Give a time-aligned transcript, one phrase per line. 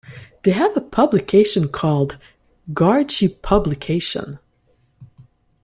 [0.41, 2.17] They have a publication called
[2.73, 4.39] 'Gargi publication'.